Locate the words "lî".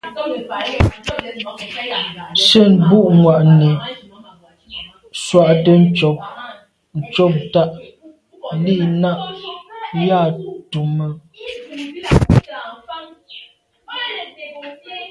8.65-8.75